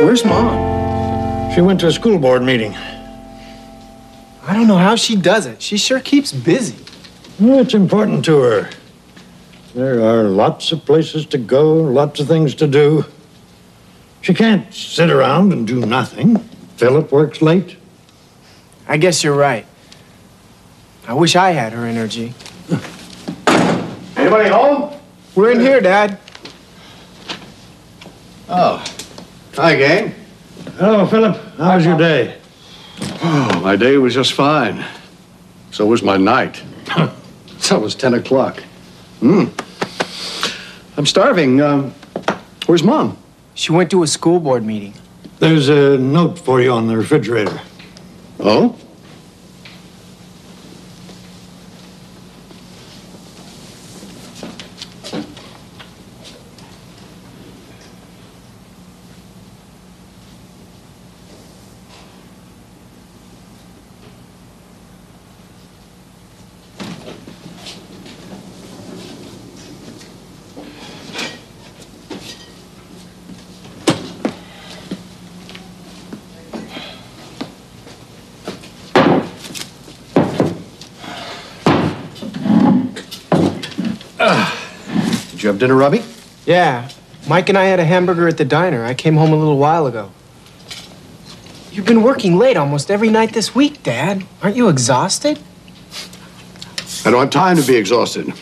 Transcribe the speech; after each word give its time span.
Where's 0.00 0.24
Mom? 0.24 1.52
She 1.54 1.60
went 1.60 1.78
to 1.80 1.86
a 1.88 1.92
school 1.92 2.18
board 2.18 2.42
meeting. 2.42 2.74
I 2.74 4.54
don't 4.54 4.66
know 4.66 4.78
how 4.78 4.96
she 4.96 5.14
does 5.14 5.44
it. 5.44 5.60
She 5.60 5.76
sure 5.76 6.00
keeps 6.00 6.32
busy. 6.32 6.82
Well, 7.38 7.58
it's 7.58 7.74
important 7.74 8.24
to 8.24 8.40
her. 8.40 8.70
There 9.74 10.00
are 10.00 10.22
lots 10.22 10.72
of 10.72 10.86
places 10.86 11.26
to 11.26 11.38
go, 11.38 11.74
lots 11.74 12.18
of 12.18 12.28
things 12.28 12.54
to 12.56 12.66
do. 12.66 13.04
She 14.22 14.32
can't 14.32 14.72
sit 14.72 15.10
around 15.10 15.52
and 15.52 15.66
do 15.66 15.80
nothing. 15.84 16.38
Philip 16.78 17.12
works 17.12 17.42
late. 17.42 17.76
I 18.88 18.96
guess 18.96 19.22
you're 19.22 19.36
right. 19.36 19.66
I 21.06 21.12
wish 21.12 21.36
I 21.36 21.50
had 21.50 21.74
her 21.74 21.84
energy. 21.84 22.32
Anybody 24.16 24.48
home? 24.48 24.98
We're 25.34 25.50
in 25.52 25.60
here, 25.60 25.82
Dad. 25.82 26.18
Oh. 28.48 28.82
Hi, 29.60 29.76
gang. 29.76 30.14
Hello, 30.78 31.06
Philip. 31.06 31.36
How 31.58 31.76
was 31.76 31.84
your 31.84 31.98
day? 31.98 32.38
Oh, 33.22 33.60
my 33.62 33.76
day 33.76 33.98
was 33.98 34.14
just 34.14 34.32
fine. 34.32 34.82
So 35.70 35.84
was 35.84 36.02
my 36.02 36.16
night. 36.16 36.62
so 37.58 37.78
was 37.78 37.94
10 37.94 38.14
o'clock. 38.14 38.62
Hmm. 39.20 39.48
I'm 40.96 41.04
starving. 41.04 41.60
Um, 41.60 41.92
where's 42.64 42.82
Mom? 42.82 43.18
She 43.52 43.70
went 43.70 43.90
to 43.90 44.02
a 44.02 44.06
school 44.06 44.40
board 44.40 44.64
meeting. 44.64 44.94
There's 45.40 45.68
a 45.68 45.98
note 45.98 46.38
for 46.38 46.62
you 46.62 46.72
on 46.72 46.86
the 46.88 46.96
refrigerator. 46.96 47.60
Oh? 48.38 48.78
Did 85.40 85.44
you 85.44 85.48
have 85.52 85.58
dinner, 85.58 85.74
Robbie? 85.74 86.04
Yeah. 86.44 86.90
Mike 87.26 87.48
and 87.48 87.56
I 87.56 87.64
had 87.64 87.80
a 87.80 87.84
hamburger 87.86 88.28
at 88.28 88.36
the 88.36 88.44
diner. 88.44 88.84
I 88.84 88.92
came 88.92 89.16
home 89.16 89.32
a 89.32 89.36
little 89.36 89.56
while 89.56 89.86
ago. 89.86 90.10
You've 91.72 91.86
been 91.86 92.02
working 92.02 92.36
late 92.36 92.58
almost 92.58 92.90
every 92.90 93.08
night 93.08 93.32
this 93.32 93.54
week, 93.54 93.82
Dad. 93.82 94.26
Aren't 94.42 94.56
you 94.56 94.68
exhausted? 94.68 95.38
I 97.06 97.10
don't 97.10 97.20
have 97.20 97.30
time 97.30 97.56
to 97.56 97.66
be 97.66 97.74
exhausted. 97.76 98.34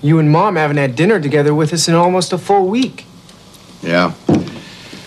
You 0.00 0.20
and 0.20 0.30
Mom 0.30 0.54
haven't 0.54 0.76
had 0.76 0.94
dinner 0.94 1.18
together 1.18 1.52
with 1.52 1.72
us 1.72 1.88
in 1.88 1.96
almost 1.96 2.32
a 2.32 2.38
full 2.38 2.68
week. 2.68 3.04
Yeah. 3.82 4.14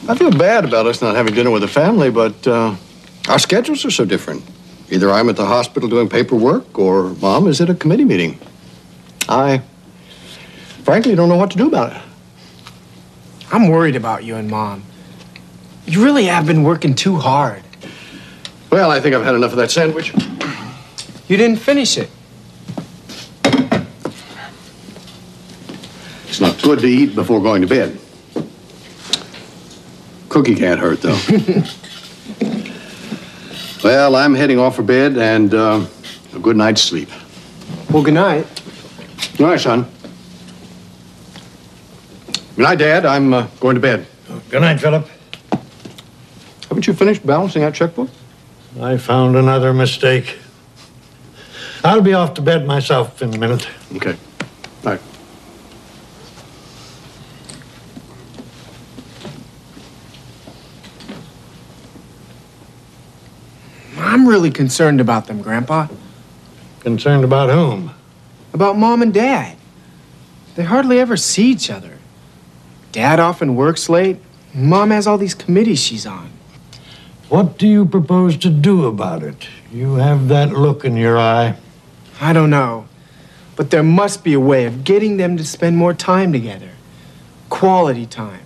I 0.10 0.18
feel 0.18 0.32
bad 0.32 0.66
about 0.66 0.86
us 0.86 1.02
not 1.02 1.16
having 1.16 1.34
dinner 1.34 1.50
with 1.50 1.62
the 1.62 1.70
family, 1.70 2.12
but 2.12 2.46
uh, 2.46 2.76
our 3.30 3.40
schedules 3.40 3.86
are 3.86 3.92
so 3.92 4.04
different. 4.04 4.44
Either 4.90 5.10
I'm 5.12 5.30
at 5.30 5.38
the 5.38 5.46
hospital 5.46 5.88
doing 5.88 6.10
paperwork, 6.10 6.78
or 6.78 7.12
Mom 7.22 7.48
is 7.48 7.62
at 7.62 7.70
a 7.70 7.74
committee 7.74 8.04
meeting. 8.04 8.38
I 9.30 9.62
frankly 10.84 11.16
don't 11.16 11.30
know 11.30 11.38
what 11.38 11.52
to 11.52 11.58
do 11.58 11.68
about 11.68 11.96
it. 11.96 12.02
I'm 13.52 13.68
worried 13.68 13.96
about 13.96 14.24
you 14.24 14.36
and 14.36 14.50
Mom. 14.50 14.84
You 15.86 16.04
really 16.04 16.26
have 16.26 16.48
been 16.48 16.64
working 16.64 16.96
too 16.96 17.18
hard. 17.18 17.64
Well, 18.72 18.90
I 18.90 19.00
think 19.00 19.14
I've 19.14 19.24
had 19.24 19.36
enough 19.36 19.52
of 19.52 19.58
that 19.58 19.70
sandwich. 19.70 20.14
You 21.28 21.38
didn't 21.38 21.58
finish 21.58 21.98
it. 21.98 22.10
It's 26.28 26.42
not 26.42 26.60
good 26.64 26.80
to 26.80 26.88
eat 26.88 27.14
before 27.14 27.40
going 27.42 27.62
to 27.62 27.68
bed. 27.68 28.00
Cookie 30.30 30.56
can't 30.56 30.80
hurt, 30.80 31.02
though. 31.02 31.20
well, 33.84 34.16
I'm 34.16 34.34
heading 34.34 34.58
off 34.58 34.76
for 34.76 34.82
bed 34.82 35.16
and 35.16 35.54
uh, 35.54 35.86
a 36.34 36.40
good 36.40 36.58
night's 36.58 36.82
sleep. 36.82 37.10
Well, 37.92 38.02
good 38.02 38.16
night. 38.16 38.48
Good 39.38 39.42
night, 39.42 39.60
son. 39.60 39.88
Good 42.56 42.62
night, 42.62 42.78
Dad. 42.78 43.04
I'm 43.04 43.34
uh, 43.34 43.48
going 43.60 43.74
to 43.74 43.82
bed. 43.82 44.06
Good 44.52 44.62
night, 44.62 44.80
Philip. 44.80 45.08
Haven't 46.70 46.86
you 46.86 46.94
finished 46.94 47.26
balancing 47.26 47.64
that 47.64 47.74
checkbook? 47.74 48.10
I 48.80 48.98
found 48.98 49.36
another 49.36 49.74
mistake. 49.74 50.38
I'll 51.84 52.02
be 52.02 52.14
off 52.14 52.36
to 52.36 52.44
bed 52.44 52.68
myself 52.68 53.24
in 53.24 53.34
a 53.34 53.38
minute. 53.40 53.68
Okay. 53.96 54.16
Night. 54.84 55.02
I'm 63.98 64.28
really 64.28 64.52
concerned 64.52 65.02
about 65.02 65.26
them, 65.26 65.42
Grandpa. 65.42 65.88
Concerned 66.82 67.24
about 67.24 67.50
whom? 67.50 67.96
About 68.54 68.78
Mom 68.78 69.02
and 69.02 69.12
Dad. 69.12 69.58
They 70.54 70.64
hardly 70.64 71.00
ever 71.00 71.18
see 71.18 71.50
each 71.50 71.72
other. 71.72 71.98
Dad 72.94 73.20
often 73.20 73.56
works 73.56 73.90
late. 73.90 74.18
Mom 74.54 74.92
has 74.92 75.08
all 75.08 75.18
these 75.18 75.34
committees 75.34 75.82
she's 75.82 76.06
on. 76.06 76.30
What 77.28 77.58
do 77.58 77.68
you 77.68 77.86
propose 77.86 78.38
to 78.38 78.52
do 78.52 78.86
about 78.86 79.24
it? 79.24 79.48
You 79.72 79.96
have 79.96 80.28
that 80.28 80.52
look 80.52 80.86
in 80.86 80.96
your 80.96 81.18
eye. 81.18 81.58
I 82.22 82.34
don't 82.34 82.52
know. 82.52 82.88
But 83.56 83.72
there 83.72 83.82
must 83.82 84.24
be 84.24 84.34
a 84.34 84.40
way 84.40 84.66
of 84.66 84.84
getting 84.84 85.18
them 85.18 85.38
to 85.38 85.44
spend 85.44 85.76
more 85.76 85.96
time 85.96 86.32
together. 86.32 86.70
Quality 87.50 88.06
time. 88.06 88.42